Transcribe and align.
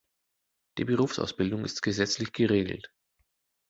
Die 0.79 0.83
Berufsausbildung 0.85 1.63
ist 1.63 1.83
gesetzlich 1.83 2.33
geregelt. 2.33 2.91